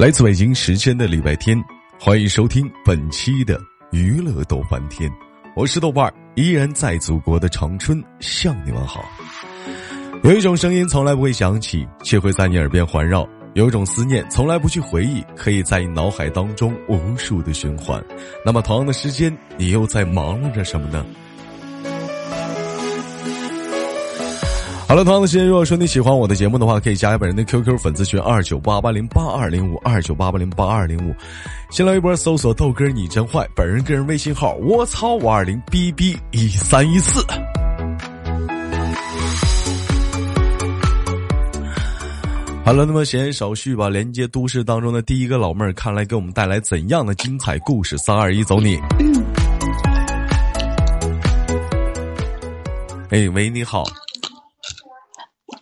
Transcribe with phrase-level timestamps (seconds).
[0.00, 1.62] 来自北京时间的礼拜天，
[1.98, 3.60] 欢迎收听本期的
[3.92, 5.12] 娱乐逗翻天，
[5.54, 9.04] 我是豆瓣儿，依然在祖国的长春向你们好。
[10.22, 18.02] 有一种声音从来不会响起，却会在你耳边环绕；有一种思念从来不去回忆，可以在你脑海当中无数的循环。
[18.42, 21.04] 那么同样的时间，你又在忙碌着什么呢？
[24.90, 31.14] 好了，同样的时间，如果说你喜欢我的节目的话，可以加本人的 QQ 粉丝群二九八八零八二零五二九八八零八二零五，
[31.70, 37.24] 新浪微博搜索豆哥你真坏，本人个人微信号我操五二零 bb 一三一四。
[42.64, 47.96] 好了，那么闲言少叙吧，连接都市当中的第一个老妹儿，看来给我们带来怎样的精彩故事？
[47.96, 48.76] 三二一，走你！
[53.10, 53.84] 哎，喂，你好。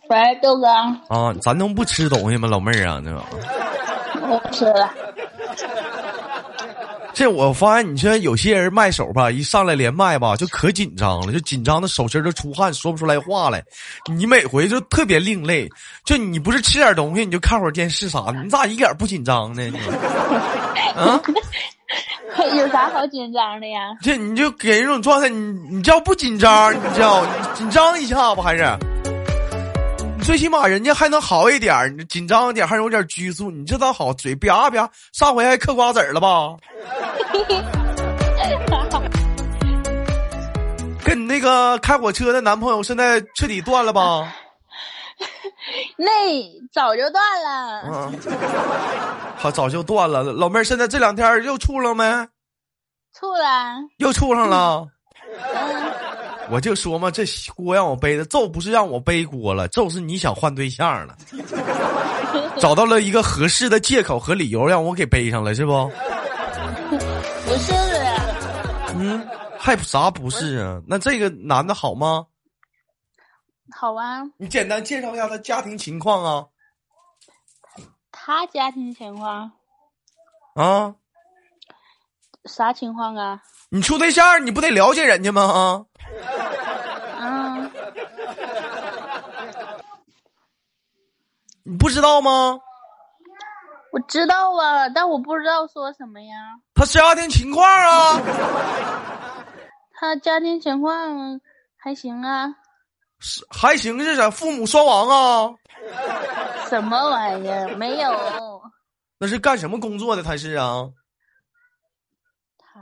[0.09, 0.67] 喂，豆哥。
[0.67, 3.01] 啊，咱能不吃东西吗，老妹儿啊？
[3.05, 3.13] 那
[4.29, 4.91] 我不吃了。
[7.15, 13.63] 这我发现，你说有些人卖手吧，一上来连麦吧，就可紧张了，就紧张的手心都出汗，说不出来话来。
[14.07, 15.69] 你每回就特别另类，
[16.05, 19.63] 就你不是吃点东西，你就看会儿电视啥的，你咋一点不紧张呢？
[20.97, 21.21] 啊？
[22.55, 23.81] 有啥好紧张的呀？
[24.01, 25.39] 这你就给人一种状态，你
[25.71, 28.65] 你叫不紧张，你叫紧张一下不还是？
[30.29, 36.55] 最起码人家还能好一点你紧张点还有点拘束，你这倒好，嘴吧吧，上回还嗑瓜子了吧？
[41.03, 44.31] 跟你那个开火车的男朋友现在彻底断了吧？
[45.97, 46.07] 那
[46.75, 47.83] 早就断了。
[47.87, 48.21] 嗯，
[49.39, 50.23] 好，早就断了。
[50.23, 52.05] 老妹儿，现在这两天又处了没？
[53.19, 53.77] 处了。
[53.97, 54.87] 又处上了。
[56.51, 61.17] 我就说嘛，这锅让我背的，揍不是让我背锅了，揍是你想换对象了，
[62.59, 65.91] 找到了一个合适的借口和理由让我给背上了，是不？
[66.91, 68.95] 不是的。
[68.97, 69.29] 嗯，
[69.59, 70.81] 还啥不是啊？
[70.87, 72.27] 那这个男的好吗？
[73.71, 74.23] 好啊。
[74.39, 76.47] 你简单介绍一下他家庭情况啊。
[78.11, 79.53] 他家庭情况。
[80.55, 80.95] 啊。
[82.47, 83.43] 啥情况啊？
[83.69, 85.43] 你处对象，你不得了解人家吗？
[85.43, 85.85] 啊。
[87.21, 87.71] 嗯，
[91.65, 92.59] 你不知道吗？
[93.93, 96.37] 我知道啊，但我不知道说什么呀。
[96.75, 98.21] 他家庭情况啊？
[99.99, 101.41] 他家庭情况
[101.77, 102.55] 还行啊。
[103.21, 104.31] 是还行是啥？
[104.31, 105.55] 父母双亡啊？
[106.69, 107.75] 什么玩意儿？
[107.77, 108.63] 没有。
[109.19, 110.23] 那是干什么工作的？
[110.23, 110.89] 他是啊。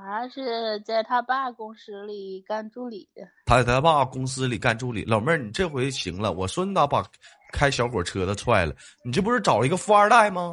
[0.06, 3.22] 他是在他爸公司里干助理的。
[3.44, 5.04] 他在他爸公司里干助理。
[5.04, 6.30] 老妹儿，你这回行了。
[6.30, 7.04] 我说你咋把
[7.52, 8.72] 开小火车的踹了？
[9.04, 10.52] 你这不是找一个富二代吗？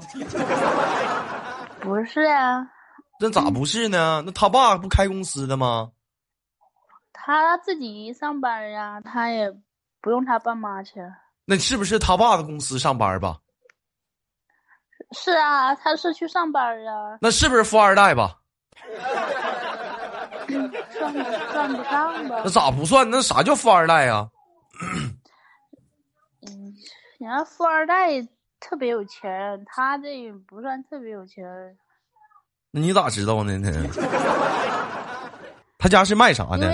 [1.79, 2.67] 不是啊。
[3.19, 4.23] 那咋不是呢？
[4.25, 5.91] 那他爸不开公司的吗？
[7.13, 9.55] 他自己上班呀，他也
[10.01, 10.93] 不用他爸妈去。
[11.45, 13.37] 那是不是他爸的公司上班吧？
[15.11, 17.19] 是啊，他是去上班啊。
[17.21, 18.39] 那是不是富二代吧？
[21.67, 22.41] 算算不上吧？
[22.43, 23.09] 那咋不算？
[23.09, 24.29] 那啥叫富二代呀？
[26.47, 26.73] 嗯，
[27.19, 28.21] 人家富二代
[28.59, 31.45] 特别有钱，他这不算特别有钱。
[32.71, 33.53] 那你咋知道呢？
[35.77, 36.71] 他家是卖啥的？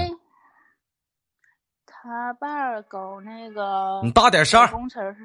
[1.85, 4.00] 他爸搞那个。
[4.03, 4.66] 你大点声。
[4.67, 5.16] 工程。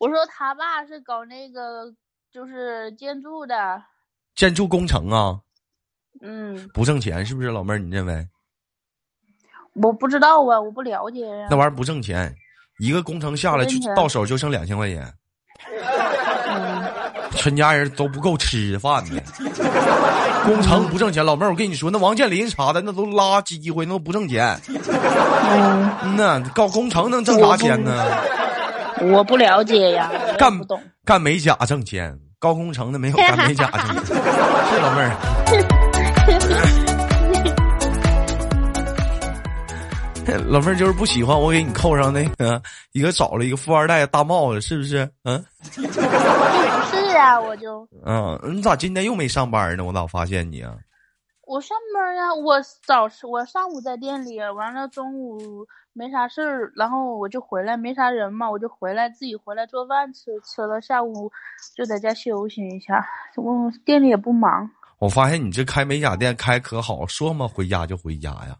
[0.00, 1.94] 我说他爸是搞那个，
[2.32, 3.82] 就是建筑的。
[4.34, 5.40] 建筑工程啊。
[6.20, 7.78] 嗯，不挣钱是不是老妹儿？
[7.78, 8.28] 你认为？
[9.74, 11.46] 我不知道啊，我不了解呀。
[11.50, 12.34] 那玩意儿不挣钱，
[12.78, 15.06] 一个工程下来就到手就剩两千块钱，
[17.32, 19.22] 全家人都不够吃饭的。
[20.44, 24.58] 工程不挣钱，老妹儿，我跟你说，那王健林啥的那都拉机会，那都不挣钱。
[24.68, 28.04] 嗯那，搞工程能挣啥钱呢？
[29.00, 30.80] 我不了解呀，干不懂。
[31.04, 34.04] 干美甲挣钱，搞工程的没有干美甲挣钱。
[34.14, 35.81] 是老妹儿。
[40.46, 42.60] 老妹儿就是不喜欢我给你扣上那个
[42.92, 45.08] 一个找了一个富二代大帽子，是不是？
[45.24, 49.84] 嗯，不是啊，我就嗯，你咋今天又没上班呢？
[49.84, 50.74] 我咋发现你啊？
[51.46, 61.30] 我上班呀，我早我上午在店里，完了中午没啥事儿，然后我就回来，没啥人嘛，我就回来自己回来做饭吃，吃了下午
[61.76, 63.04] 就在家休息一下，
[63.36, 64.70] 我店里也不忙。
[64.98, 68.56] 我发现你这开美甲店开可好，说嘛回家就回家呀。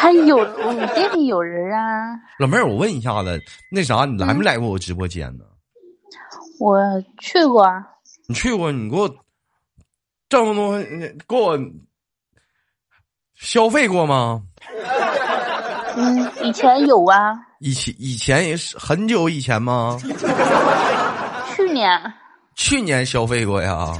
[0.00, 2.18] 还有我们店里有人啊。
[2.38, 5.44] 老妹儿，我问一下子，那啥，你来没来过我直播间呢？
[6.58, 6.76] 我
[7.20, 7.66] 去过，
[8.26, 8.70] 你去过？
[8.72, 9.08] 你给我
[10.28, 11.58] 这么多，你给我
[13.36, 14.42] 消费过吗？
[15.96, 19.96] 嗯，以前有啊，以前以前也是很久以前吗？
[21.54, 22.12] 去年。
[22.56, 23.96] 去年消费过呀。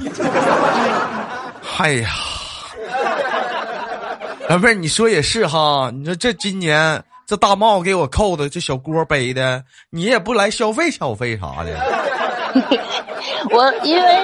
[1.77, 2.09] 哎呀，
[4.47, 5.91] 老妹儿，你说也是哈。
[5.93, 11.75] 你说这今年这大帽给我扣的，这小锅背的，你也不来消费消费啥的。
[13.51, 14.23] 我因为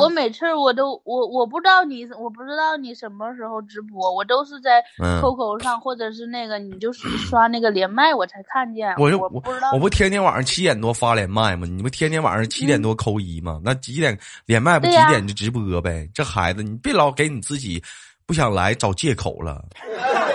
[0.00, 8.94] 我每次我都我我不知道你我不知道你什么时候直播，我都是在 QQ 上或者是那个你就是刷那个连麦我才看见。
[8.98, 11.66] 我就我不知道，我不天天晚上七点多发连麦吗？
[11.66, 13.60] 你不天天晚上七点多扣一吗？
[13.62, 16.08] 那几点连麦不几点就直播呗？
[16.14, 17.82] 这孩子，你别老给你自己
[18.26, 19.64] 不想来找借口了。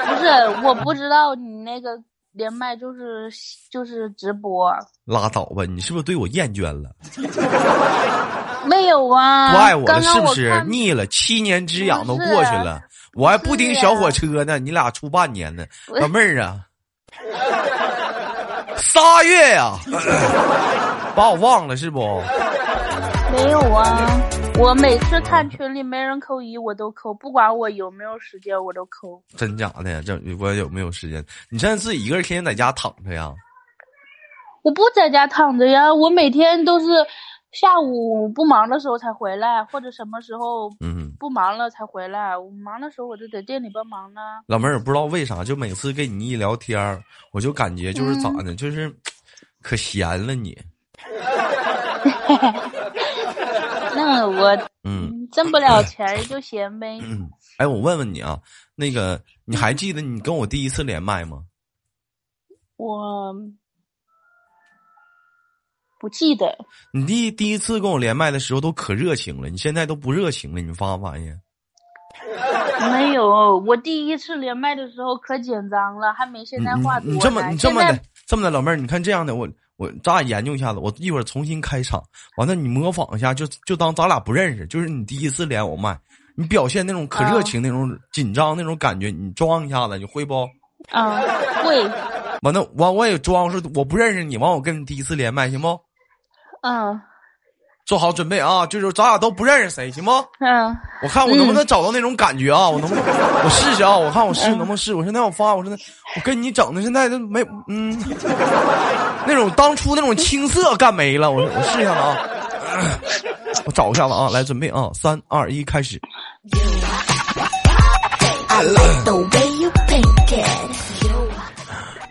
[0.08, 0.30] 不是，
[0.66, 1.92] 我不知道你那个。
[2.32, 3.28] 连麦就是
[3.72, 4.72] 就是直播，
[5.04, 5.66] 拉倒吧！
[5.68, 6.92] 你是不是对我厌倦了？
[8.70, 10.64] 没有啊，不爱我了是不是？
[10.68, 12.80] 腻了，七年之痒都过去了，
[13.16, 14.60] 我还不盯小火车呢。
[14.60, 16.60] 你俩处半年呢，老妹儿啊，
[18.78, 19.74] 仨月呀，
[21.16, 22.22] 把我忘了是不？
[23.34, 24.22] 没有啊。
[24.60, 29.24] 我每次看群里没人扣一，我都扣，不管我有没有时间，我都扣。
[29.38, 30.02] 真假的呀？
[30.06, 31.26] 这我有没有时间？
[31.50, 33.34] 你现在自己一个人天天在家躺着呀？
[34.62, 36.88] 我不在家躺着呀，我每天都是
[37.54, 42.38] 下午不忙的时候才回来，或者什么时候嗯不忙了才回来。
[42.38, 44.20] 我忙的时候我就在店里帮忙呢。
[44.46, 47.02] 老妹儿不知道为啥，就每次跟你一聊天
[47.32, 48.94] 我就感觉就是咋的，就是
[49.64, 50.58] 可闲了你。
[55.42, 57.00] 挣不了钱 就闲呗。
[57.02, 58.38] 嗯，哎，我问问你啊，
[58.76, 61.44] 那个你还记得你跟我第一次连麦吗？
[62.76, 63.34] 我
[66.00, 66.58] 不记得。
[66.94, 71.42] 你第第一次跟我连麦的时候都可热情了，你现在都不热情了，你发没发现？
[72.92, 77.12] 没有，我第一次连麦的时候可紧张了，还没现在话多。
[77.12, 79.48] 你这么你这么的这么的老妹儿，你看这样的我。
[79.80, 82.04] 我咱俩研究一下子，我一会儿重新开场，
[82.36, 85.98] 完了你模仿一下，就就当咱俩不认识，就是你第一次连我麦，
[86.36, 90.46] 你表现那种可热情那种紧张那种感觉，你装一下子，你会不？
[90.92, 91.18] 啊，
[91.64, 91.82] 会。
[92.42, 95.80] 完了，完我也装是我不认识你，完我跟你第一次连麦，行不？
[96.62, 97.02] 嗯。
[97.90, 98.68] 做好准备啊！
[98.68, 100.12] 就是咱俩都不认识谁，行不？
[100.46, 100.78] 嗯。
[101.02, 102.70] 我看我能不能找到那种感觉啊！
[102.70, 103.04] 我能不能？
[103.44, 103.98] 我试试啊！
[103.98, 104.94] 我看我试能不能试？
[104.94, 105.78] 我现在我发，我说那
[106.16, 108.00] 我跟你整的现在都没嗯，
[109.26, 111.32] 那种当初那种青涩干没了。
[111.32, 112.18] 我我试一下子啊！
[113.66, 114.30] 我找一下子啊！
[114.32, 114.92] 来准备啊！
[114.94, 116.00] 三二一，开始。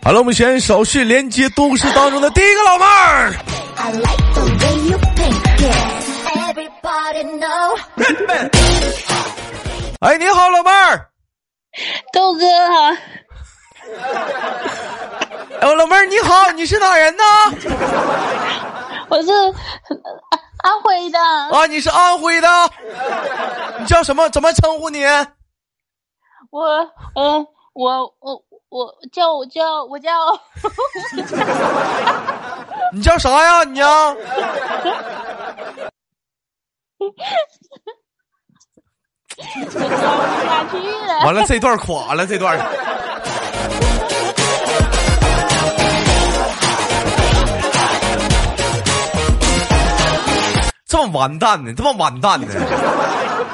[0.08, 3.34] 好了，我们先手势连接都市当中的第一个老妹儿。
[10.00, 11.10] 哎，你好，老妹儿，
[12.10, 12.46] 豆哥。
[15.60, 17.22] 哎，我老妹儿你好，你是哪人呢？
[19.10, 19.30] 我是
[20.62, 21.18] 安徽的。
[21.20, 22.48] 啊，你是安徽的？
[23.78, 24.26] 你叫什么？
[24.30, 25.04] 怎么称呼你？
[26.48, 26.66] 我，
[27.14, 30.10] 嗯，我，我，我叫我叫我叫。
[32.92, 33.64] 你叫啥呀？
[33.64, 34.14] 你啊？
[41.24, 42.58] 完了，这段垮了，这段。
[50.86, 51.72] 这么完蛋呢？
[51.74, 52.46] 这么完蛋呢？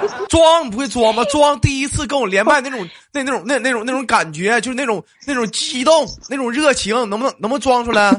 [0.28, 1.24] 装不会装吗？
[1.26, 8.10] 装第一次跟我连麦那种那那种那那种那种感觉，就是那种那种激动，那种热情，能不能能不能装出来？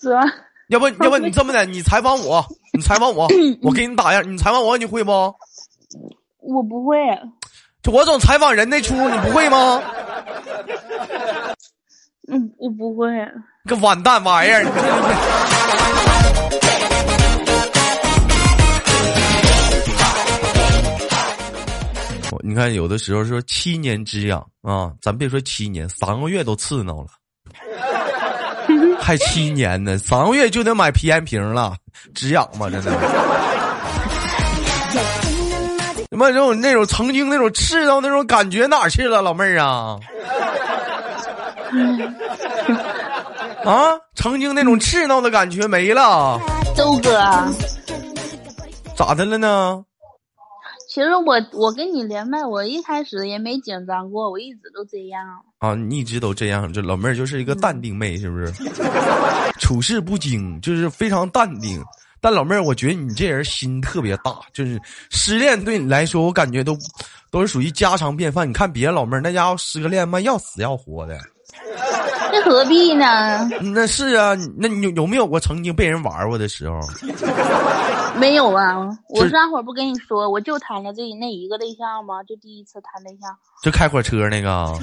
[0.00, 0.30] 装。
[0.68, 3.28] 要不要不你这么的，你采访我，你采访我，
[3.62, 5.10] 我给你打样，你采访我，你会不？
[6.40, 6.96] 我不会。
[7.82, 9.82] 就我总采访人那出，你不会吗？
[12.28, 13.08] 嗯，我不会。
[13.66, 14.64] 个完蛋玩意儿！
[22.42, 27.08] 你看，有的时候说七年之痒啊，咱别说七年，三个月都刺挠了。
[29.00, 31.74] 还七年呢，三个月就得买皮炎平了，
[32.14, 32.70] 止痒吗？
[32.70, 32.92] 真的。
[36.10, 39.98] 他妈那种那种曾经那种刺挠那种感觉哪去了，老妹儿啊？
[43.64, 46.40] 啊，曾经那种刺挠的感觉没了。
[46.74, 47.20] 周哥，
[48.96, 49.84] 咋的了呢？
[50.92, 55.24] 其实我我跟你连麦，我一开始也没紧张过，我一直都这样。
[55.58, 58.52] 啊，你一直都这样，这老妹儿就是一个淡定妹，是不是？
[59.60, 61.80] 处事不惊，就是非常淡定。
[62.20, 64.80] 但老妹儿，我觉得你这人心特别大，就是
[65.10, 66.76] 失恋对你来说，我感觉都
[67.30, 68.48] 都是属于家常便饭。
[68.48, 71.16] 你看别的老妹儿，那家伙失个恋嘛，要死要活的。
[72.32, 73.48] 那何必呢？
[73.62, 76.80] 那是啊，那你有有没有过曾经被人玩过的时候？
[78.18, 82.22] 没有啊，我上会儿不跟你说，我就谈了这那一个对象吗？
[82.24, 83.30] 就第一次谈对象，
[83.62, 84.78] 就开火车那个，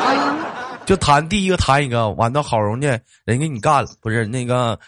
[0.86, 2.86] 就谈第一个谈一个，完到好容易
[3.24, 4.78] 人给你干了，不是那个，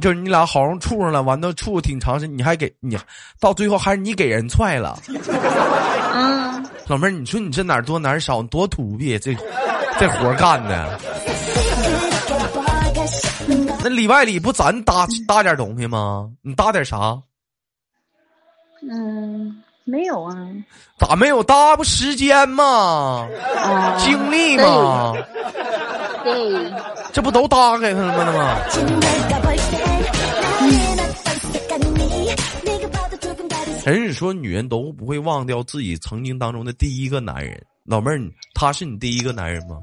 [0.00, 2.96] 就是你俩好容易处上了，完到处挺长时间，你还给你，
[3.40, 4.98] 到最后还是你给人踹了。
[6.14, 9.34] 嗯，老妹儿，你说你这哪儿多哪儿少，多土鳖，这
[9.98, 10.98] 这活干的。
[13.88, 16.30] 那里外里不咱搭搭点东西吗？
[16.42, 17.18] 你搭点啥？
[18.82, 20.36] 嗯，没有啊。
[20.98, 21.74] 咋没有搭？
[21.74, 23.26] 不时间吗？
[23.98, 25.14] 精力吗？
[26.22, 26.70] 对。
[27.14, 28.58] 这不都搭给他了吗？
[33.86, 37.58] 人是说女人都不会忘掉自己曾经当中的第一个男人。
[37.86, 38.20] 老妹儿，
[38.54, 39.78] 他是你第一个男人吗？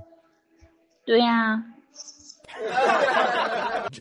[1.07, 1.59] 对呀。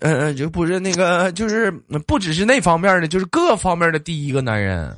[0.00, 1.70] 嗯嗯，就不是那个，就是
[2.06, 4.96] 不只是那方面的，就是各方面的第一个男人。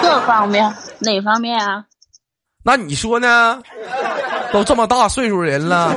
[0.00, 1.84] 各方面哪方面啊？
[2.64, 3.60] 那你说呢？
[4.52, 5.96] 都这么大岁数人了，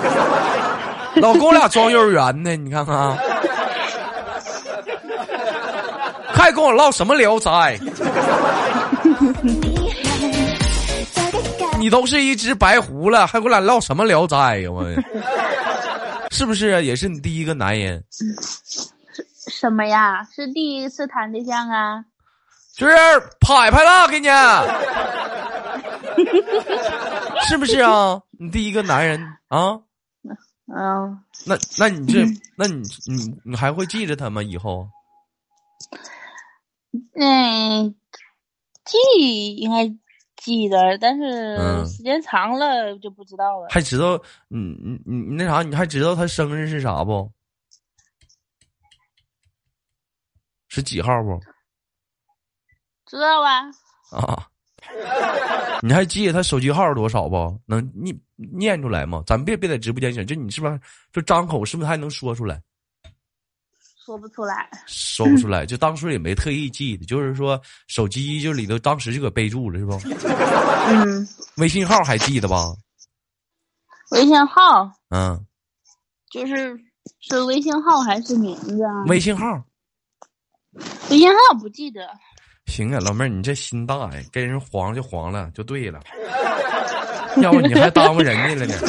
[1.16, 2.56] 老跟我俩装幼儿园呢？
[2.56, 3.18] 你看看，
[6.34, 7.78] 还跟我唠什么聊斋？
[11.78, 14.72] 你都是一只白狐了，还跟我俩唠什么聊斋呀？
[14.72, 14.86] 我。
[16.36, 16.82] 是不是啊？
[16.82, 18.04] 也是你第一个男人？
[19.48, 20.22] 什么呀？
[20.26, 22.04] 是第一次谈对象啊？
[22.76, 22.94] 就是
[23.40, 24.28] 拍拍了，给你。
[27.48, 28.22] 是不是啊？
[28.38, 29.80] 你第一个男人啊？
[30.68, 31.24] 嗯。
[31.46, 32.26] 那那你这，
[32.58, 34.44] 那你你你还会记着他吗？
[34.44, 34.90] 以后？
[37.18, 37.96] 嗯，
[38.84, 39.96] 记应该。
[40.46, 43.68] 记得，但是时间长了就不知道了。
[43.72, 44.16] 还知道，
[44.52, 47.32] 嗯，你你你那啥，你还知道他生日是啥不？
[50.68, 51.40] 是几号不？
[53.08, 53.64] 知道啊。
[54.12, 54.48] 啊。
[55.82, 57.60] 你还记得他手机号多少不？
[57.66, 59.24] 能念念出来吗？
[59.26, 60.80] 咱别别在直播间讲，就你是不是
[61.12, 62.62] 就张口，是不是还能说出来？
[64.06, 70.00] 说不出来， 说不出来，就当时也没特意记的，就是说手机就里头当时就搁备注了，是不？
[70.88, 71.28] 嗯。
[71.58, 72.76] 微信号还记得吧？
[74.12, 74.92] 微信号。
[75.10, 75.44] 嗯。
[76.30, 76.78] 就是
[77.22, 79.06] 是微信号还是名字啊？
[79.08, 79.46] 微信号。
[81.10, 82.08] 微信号不记得。
[82.68, 86.02] 行啊，老妹儿，你这心大呀，跟人黄就黄了，就对了。
[87.42, 88.74] 要不你还耽误人家了呢。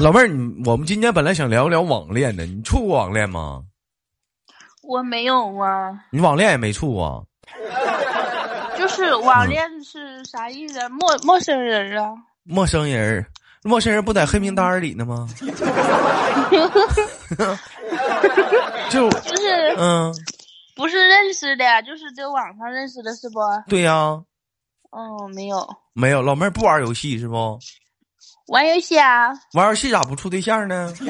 [0.00, 3.60] 老妹儿，你我们今天本来想聊聊网恋的，你处过网恋吗？
[4.82, 5.92] 我没有啊。
[6.10, 7.20] 你网恋也没处啊？
[8.76, 10.88] 就是网恋是啥意思？
[10.88, 12.10] 陌陌生人啊？
[12.44, 13.24] 陌生人，
[13.62, 15.28] 陌生人不在黑名单里呢吗？
[18.90, 20.12] 就就是嗯。
[20.80, 23.38] 不是认识的，就是在网上认识的，是不？
[23.68, 23.92] 对呀。
[24.90, 25.68] 哦，没有。
[25.92, 27.58] 没有，老妹儿不玩游戏是不？
[28.46, 29.28] 玩游戏啊。
[29.52, 30.90] 玩游戏咋不处对象呢？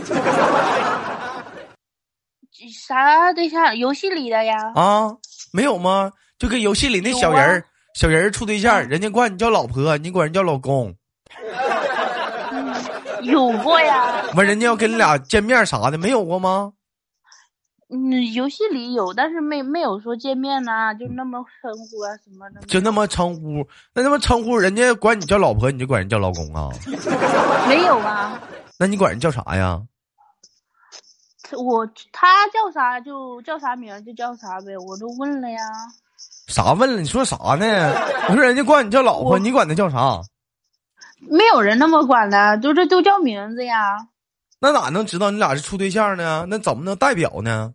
[2.75, 3.77] 啥对象？
[3.77, 4.73] 游戏里的呀。
[4.75, 5.17] 啊，
[5.53, 6.11] 没有吗？
[6.37, 10.93] 就跟游戏里那小人儿，小人儿处对象，人家管你叫老婆，你管人叫老公。
[13.23, 14.25] 有过呀。
[14.35, 16.73] 完，人家要跟你俩见面啥的，没有过吗？
[17.93, 22.61] 嗯，游戏里有，但是没没有说见面呐，就那么称呼啊什么的。
[22.67, 26.69] 就那么称呼，那那么称呼，人家管你叫老婆，你就管人叫老公啊？
[27.69, 28.41] 没有啊。
[28.79, 29.83] 那你管人叫啥呀？
[31.59, 35.59] 我他叫啥就叫啥名就叫啥呗，我都问了呀。
[36.47, 37.01] 啥问了？
[37.01, 37.93] 你说啥呢？
[38.31, 40.21] 我说人家管你叫老婆，你管他叫啥？
[41.29, 44.07] 没有人那么管的，都这都叫名字呀。
[44.61, 46.47] 那哪能知道你俩是处对象呢？
[46.49, 47.75] 那怎么能代表呢？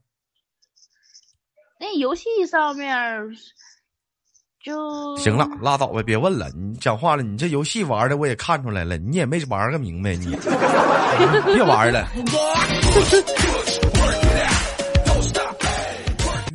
[1.85, 2.89] 那游戏上面
[4.63, 6.49] 就行了，拉倒吧，别问了。
[6.55, 10.35] 你讲话了，你这游戏玩的我也看出来了，你也没玩个明白，你
[11.53, 12.07] 别玩了。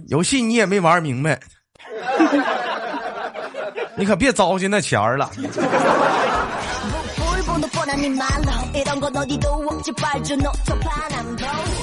[0.08, 1.38] 游戏你也没玩明白，
[3.96, 5.30] 你可别糟践那钱儿了。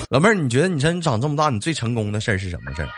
[0.10, 2.89] 老妹儿，你觉得你说你长这么大，你最成功的事儿是什么事儿？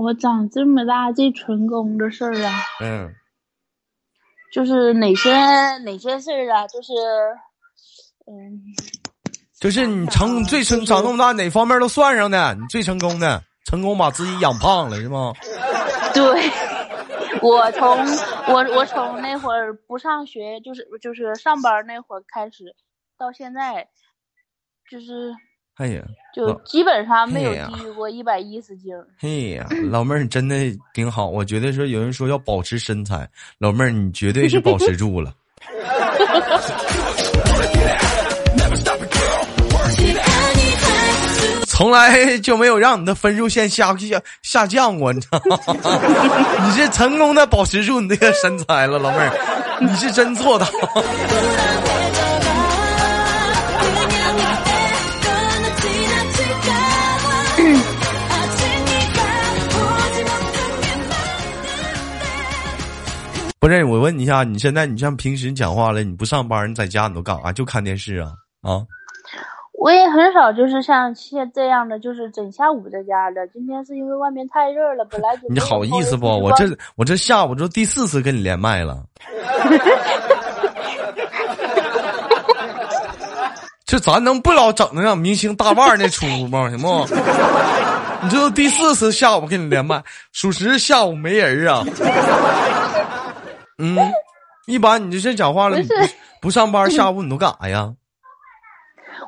[0.00, 3.14] 我长这么大最成功的事儿啊，嗯，
[4.50, 5.30] 就是哪些
[5.84, 6.66] 哪些事儿啊？
[6.68, 6.92] 就是，
[8.26, 8.62] 嗯，
[9.60, 15.34] 就是你成最成长这么大，哪方面都算上的，你最成功的，成功把自己养胖了是吗？
[16.14, 16.50] 对，
[17.42, 17.90] 我从
[18.48, 22.74] 我我从那会儿不上学，就是就是上班那会儿开始，
[23.18, 23.86] 到现在，
[24.90, 25.34] 就是
[25.76, 26.02] 哎呀，
[26.34, 28.94] 就基本上没有低于过一百一十斤。
[29.18, 30.56] 嘿呀，老妹儿你真的
[30.94, 31.28] 挺好。
[31.28, 35.32] 我觉得说有人说要保持身材，老妹儿你绝对是保持住了。
[41.66, 45.58] 从来就没有让你的分数线下下下降过，你知道吗？
[46.62, 50.66] 你是成功的保持住你这个身材了，老妹儿，你是真做到。
[63.60, 67.52] 不是，我问你一下，你现在你像平时讲话了，你不上班，你在家你都干啥？
[67.52, 68.32] 就看电视啊？
[68.62, 68.80] 啊？
[69.78, 73.46] 我也很少就是像现这样的，就是整下午在家的。
[73.48, 76.26] 今天是因为外面太热了，本来就你好意思不？
[76.26, 76.64] 我这
[76.96, 79.04] 我这下午这第四次跟你连麦了。
[83.84, 86.70] 这咱能不老整那让明星大腕那出吗？
[86.70, 87.06] 行不？
[88.22, 90.02] 你这都第四次下午跟你连麦，
[90.32, 91.84] 属实下午没人啊。
[93.80, 93.96] 嗯，
[94.66, 95.94] 一般你这讲话了，你不
[96.42, 97.94] 不上班，下午你都干啥呀？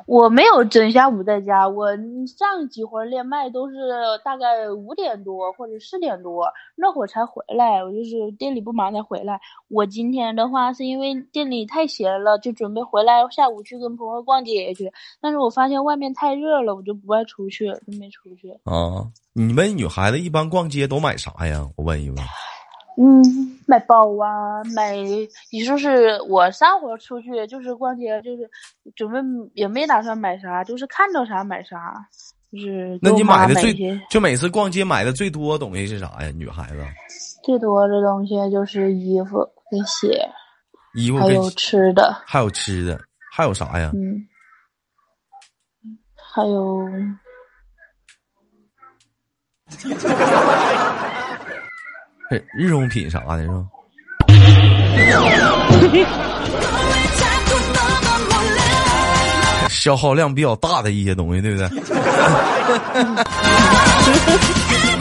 [0.05, 1.95] 我没有整下午在家，我
[2.27, 3.75] 上几回连麦都是
[4.23, 9.39] 大概五点多或者四点多那会儿才回来，我就是店里不忙才回来。
[9.69, 14.91] 我今天的话是因为店里太闲了，就准备回来下午去跟朋友逛街去。
[15.21, 18.51] 但是我发现外面太热了，我就不爱出去，就没出去。
[18.65, 21.69] 啊，你们女孩子一般逛街都买啥呀？
[21.77, 22.17] 我问一问。
[22.95, 24.95] 嗯，买包啊，买，
[25.51, 28.47] 你说是我上回出去就是逛街，就是
[28.95, 29.19] 准备
[29.55, 31.93] 也没打算买啥，就是看到啥买啥，
[32.51, 32.99] 就是。
[33.01, 33.73] 那你买的最
[34.09, 36.29] 就每次逛街买的最多的东西是啥呀？
[36.35, 36.77] 女孩子
[37.43, 39.39] 最多的东西就是衣服
[39.71, 40.29] 跟鞋，
[40.95, 42.99] 衣服还有吃的，还有吃的，
[43.31, 43.91] 还有啥呀？
[43.95, 44.27] 嗯，
[46.15, 46.87] 还有。
[52.53, 53.63] 日用品啥的是吧？
[59.69, 61.67] 消耗量比较大的一些东西，对不对？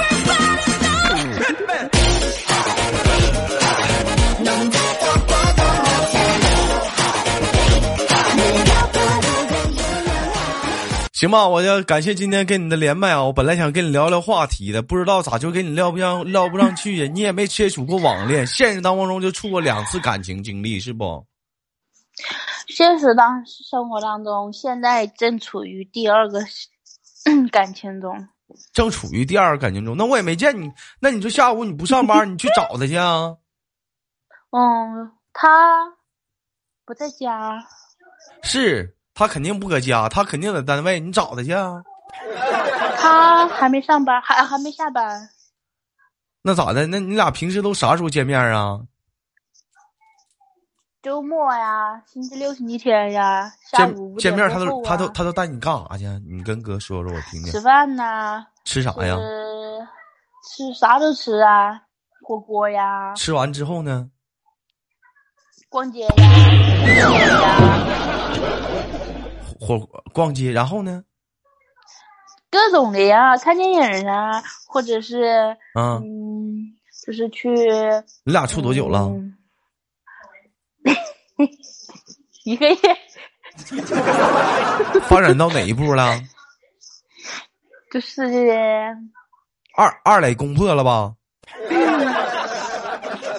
[11.22, 13.22] 行吧，我要感谢今天跟你的连麦啊！
[13.22, 17.08] 我本来想跟你聊聊话题的，不知道咋就跟你聊不上聊不上去呀。
[17.14, 21.24] 你也没接触过网恋，现实当中就处过两次感情经历，是不？
[22.66, 26.40] 现实当生活当中，现在正处于第二个
[27.52, 28.28] 感情中，
[28.72, 29.96] 正处于第二个感情中。
[29.96, 33.37] 那我也没见你，那你说下午你不上班， 你去找他去啊？
[34.50, 35.94] 嗯，他
[36.85, 37.64] 不在家。
[38.42, 38.96] 是。
[39.14, 41.83] 他肯定不搁家，他肯定在单位，你找他去啊。
[42.96, 45.29] 他还没上班，还还没下班。
[46.42, 46.87] 那咋的？
[46.87, 48.81] 那你俩平时都啥时候见面啊？
[51.03, 56.05] 周末呀，星期六、星期天呀，下午、啊、见面他都他都他都带你干啥去？
[56.31, 57.51] 你跟哥说说，我听听。
[57.51, 58.46] 吃饭呐。
[58.64, 59.16] 吃啥呀？
[60.48, 61.83] 吃啥都吃啊，
[62.22, 63.14] 火锅呀。
[63.16, 64.09] 吃完之后呢？
[65.68, 66.14] 逛街呀。
[69.64, 69.79] 或
[70.12, 71.05] 逛街，然后呢？
[72.51, 76.75] 各种的呀，看电影啊，或者是嗯，嗯，
[77.07, 77.48] 就是去。
[78.25, 78.98] 你俩处多久了？
[78.98, 79.38] 嗯、
[82.44, 82.77] 一个月。
[85.03, 86.20] 发展到哪一步了？
[87.92, 88.22] 就是
[89.77, 91.14] 二二垒攻破了吧？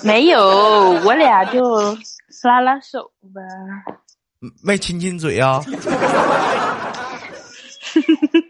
[0.03, 0.39] 没有，
[1.05, 1.61] 我俩就
[2.43, 3.41] 拉拉手吧。
[4.63, 5.61] 没亲亲嘴啊？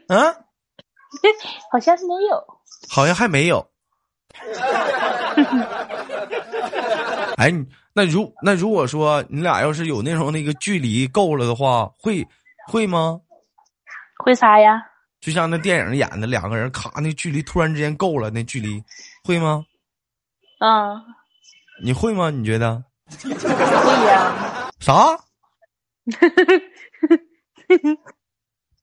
[0.08, 0.18] 嗯，
[1.72, 2.44] 好像是没有，
[2.90, 3.66] 好像还没有。
[7.38, 7.52] 哎，
[7.94, 12.26] 那如那如果说你俩要是有那种那个距离够了的话，会
[12.68, 13.20] 会吗？
[14.24, 14.82] 会啥呀？
[15.20, 18.82] 就像那电影演的，两个人咔，那距离突然之间够了，那距离
[19.24, 19.64] 会吗？
[20.60, 21.02] 嗯。
[21.82, 22.30] 你会吗？
[22.30, 22.84] 你觉得？
[23.22, 24.70] 会呀。
[24.80, 25.18] 啥？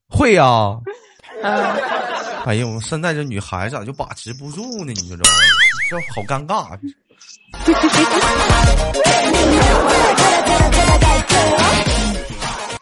[0.09, 0.45] 会呀、
[1.43, 1.55] 嗯，
[2.45, 4.93] 哎呦，现在这女孩子咋就把持不住呢？
[4.93, 5.57] 你说这玩意儿，
[5.91, 6.79] 这好尴尬。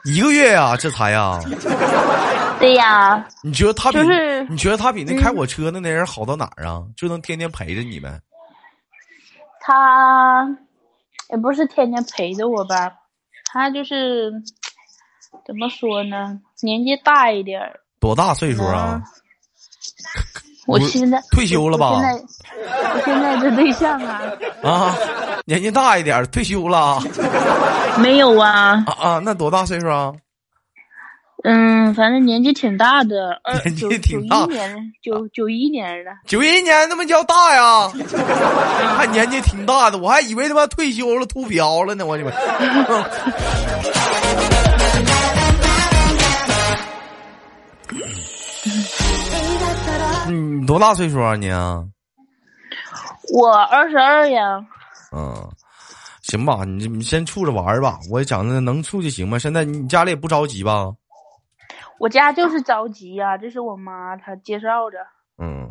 [0.05, 1.39] 一个月呀、这才呀、
[2.59, 6.83] 对呀，你觉得他比、就是你觉得他比那开火车的那人好到哪儿啊？
[6.97, 8.19] 就能天天陪着你们。
[9.61, 10.49] 他
[11.31, 12.91] 也不是天天陪着我吧，
[13.51, 14.33] 他就是
[15.47, 17.81] 怎么说呢，年纪大一点儿。
[18.01, 19.03] 多大岁数啊？
[20.67, 22.13] 我现在退休了吧我现在
[22.95, 24.21] 我现在这对象啊，
[24.63, 24.95] 啊，
[25.47, 27.03] 年纪大一点儿，退休了啊
[27.99, 29.19] 没有啊，啊啊！
[29.25, 30.13] 那多大岁数啊？
[31.45, 36.11] 嗯，反正年纪挺大的，二年纪九九挺大一年，九九一年的。
[36.27, 37.89] 九一年他妈叫大呀，
[38.97, 42.33] 还年纪挺大的，我还以为他妈退休了秃瓢了呢，我你们。
[50.29, 51.85] 嗯，你多大岁数啊你啊？
[53.33, 54.61] 我二十二呀，
[55.13, 55.49] 嗯，
[56.23, 57.99] 行吧，你你先处着玩儿吧。
[58.11, 59.39] 我讲的能处就行吧。
[59.39, 60.91] 现在你家里也不着急吧？
[61.99, 64.99] 我家就是着急呀、这是我妈她介绍的。
[65.41, 65.69] 嗯，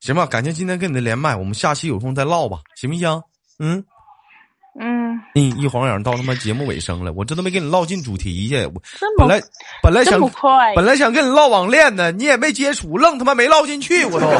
[0.00, 3.22] 行吧，感谢今天跟你的连麦，我们下期有空再唠吧，行不行？
[3.58, 3.84] 嗯，
[4.78, 8.64] 嗯，一一晃眼到他妈节目尾声了，我这都没跟你唠进主题去。
[8.66, 8.82] 我
[9.18, 9.40] 本来
[9.82, 10.20] 本来想，
[10.74, 14.26] 本来想跟你唠网恋呢，你也没接触，愣他妈没唠进去，我都。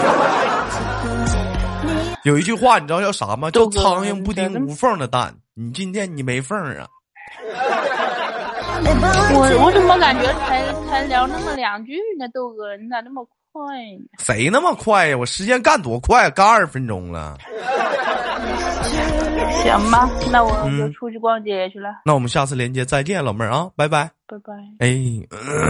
[2.25, 3.51] 有一句话你知道叫啥吗？
[3.53, 5.33] 叫苍蝇不叮无缝的蛋。
[5.55, 6.89] 你今天你没缝儿啊？
[8.85, 12.29] 我我怎么感觉才才聊那么两句呢？
[12.33, 13.63] 豆哥，你咋那么快
[13.99, 14.05] 呢？
[14.19, 15.17] 谁那么快呀？
[15.17, 17.37] 我时间干多快，干二十分钟了。
[19.63, 24.11] 行吧，那我嗯就出去逛街去了，那我们下次连接再见，老妹儿啊，拜拜。
[24.27, 24.53] 拜拜。
[24.81, 24.89] 哎。